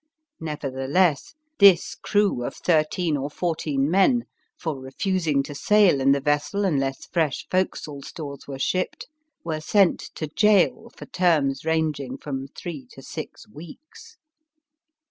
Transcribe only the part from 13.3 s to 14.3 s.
weeks.